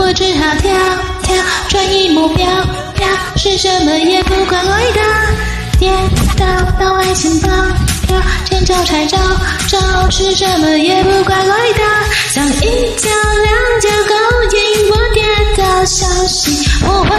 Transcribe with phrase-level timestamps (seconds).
[0.00, 0.72] 我只好跳
[1.22, 1.36] 跳，
[1.68, 2.46] 转移目标
[2.94, 3.06] 标，
[3.36, 5.02] 是什么也不管回答，
[5.78, 5.92] 跌
[6.38, 6.44] 倒
[6.80, 7.48] 到爱情跑
[8.08, 9.18] 跳，见招拆招
[9.68, 9.78] 招，
[10.10, 11.84] 是什么也不管回答，
[12.32, 13.08] 想一脚
[13.42, 14.14] 两脚勾
[14.56, 15.22] 引我跌
[15.58, 17.10] 倒，小心我会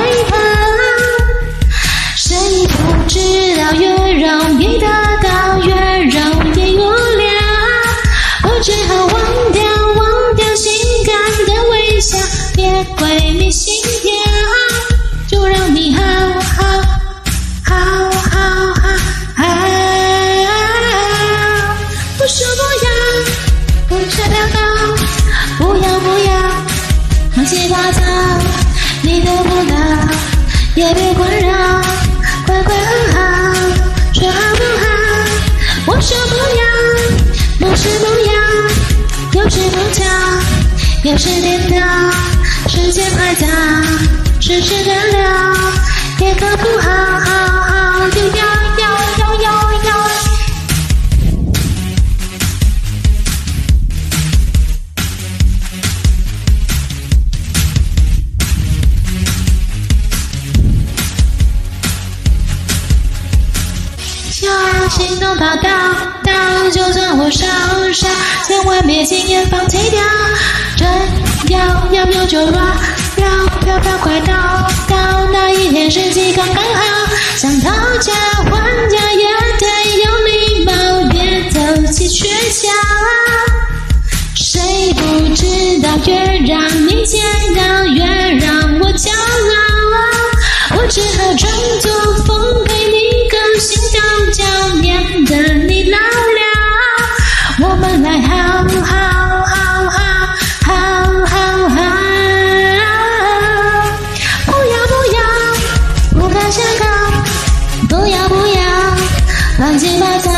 [30.92, 31.82] 也别困扰，
[32.46, 33.18] 乖乖很好，
[34.14, 34.84] 说好不好？
[35.88, 36.64] 我说不要，
[37.60, 40.04] 不是不要，有时不巧，
[41.04, 41.78] 有时颠倒。
[42.68, 43.48] 时间太早，
[44.42, 45.22] 迟迟的聊，
[46.20, 46.90] 也搞不好
[47.22, 47.30] 好
[47.62, 48.44] 好丢掉
[64.98, 65.70] 心动到到
[66.24, 67.46] 到，就算我受
[67.94, 68.10] 伤，
[68.48, 70.00] 千万别轻言放弃掉。
[70.78, 70.88] 真。
[71.50, 71.60] 要
[71.92, 72.66] 要要就乱
[73.18, 73.28] 要
[73.60, 74.34] 飘飘，快到
[74.88, 74.96] 到
[75.34, 76.82] 那一天时机刚刚好，
[77.36, 78.14] 想讨价
[78.46, 79.26] 还价也
[79.60, 79.66] 得
[80.06, 80.30] 有礼
[80.66, 80.72] 貌，
[81.10, 81.60] 别走
[81.92, 82.70] 起缺角。
[84.36, 85.42] 谁不知
[85.82, 86.16] 道越
[86.48, 87.20] 让你见
[87.56, 88.00] 到越
[88.40, 91.91] 让我骄傲，我只好装作
[109.62, 110.32] 乱七八糟，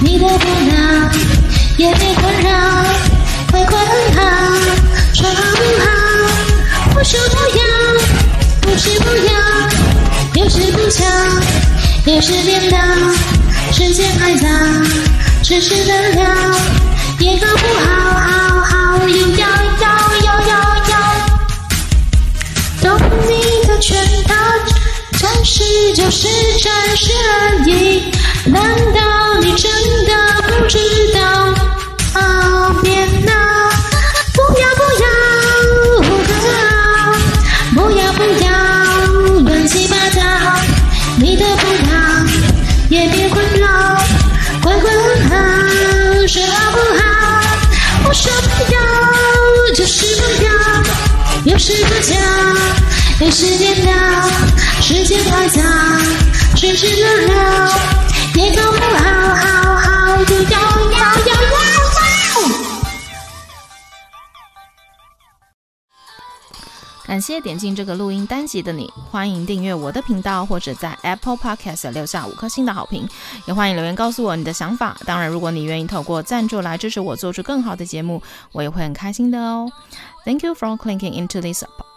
[0.00, 0.74] 你的不到，
[1.76, 2.50] 也别困扰，
[3.48, 4.20] 快快很好，
[5.14, 5.86] 说好不好？
[6.96, 7.62] 我说不要，
[8.60, 11.04] 不是不要，有时不巧，
[12.06, 12.76] 有时颠倒，
[13.70, 14.48] 时间还早，
[15.44, 16.24] 迟迟的聊，
[17.20, 18.28] 也搞不好，好
[18.62, 19.86] 好又要要
[20.24, 20.52] 要要
[20.90, 20.92] 要，
[22.82, 23.96] 懂你的圈
[24.26, 24.34] 套，
[25.34, 25.64] 暂时
[25.94, 26.28] 就是
[26.62, 28.04] 暂时而已。
[28.46, 28.62] 难
[28.92, 29.00] 道
[29.40, 29.68] 你真
[30.06, 30.12] 的
[30.46, 30.78] 不知
[31.12, 31.20] 道？
[32.80, 33.32] 别闹！
[34.32, 35.06] 不要不要，
[36.02, 36.54] 不可靠！
[37.74, 38.46] 不要不要，
[39.42, 40.20] 乱七八糟！
[41.18, 41.92] 你的不要，
[42.90, 43.66] 也别困扰，
[44.62, 45.34] 乖乖很好，
[46.28, 47.02] 说好不好？
[48.06, 48.76] 我说不要，
[49.74, 50.48] 就是不要，
[51.52, 52.14] 有时不讲，
[53.20, 53.92] 有时颠倒，
[54.82, 55.62] 时间太早，
[56.56, 57.34] 迟迟的聊。
[58.34, 61.64] 也搞不好，好好就要要要要！
[67.06, 73.08] 感谢点进这个录音单集的你，欢迎订阅我的频道，或者在 Apple Podcast 留下五颗星的好评，
[73.46, 74.96] 也欢迎留言告诉我你的想法。
[75.06, 78.20] 当然，如果你愿意透过赞助来支持我做出更好的节目，
[78.50, 79.70] 我也会很开心的哦。
[80.24, 81.62] Thank you for clicking into this